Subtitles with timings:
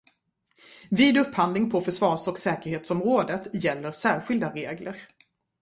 [0.89, 4.95] Vid upphandling på försvars- och säkerhetsområdet gäller särskilda regler.